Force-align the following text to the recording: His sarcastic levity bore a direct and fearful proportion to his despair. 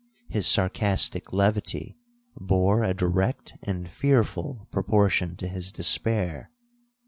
His 0.29 0.47
sarcastic 0.47 1.31
levity 1.31 1.95
bore 2.35 2.83
a 2.83 2.91
direct 2.91 3.53
and 3.61 3.87
fearful 3.87 4.67
proportion 4.71 5.35
to 5.35 5.47
his 5.47 5.71
despair. 5.71 6.49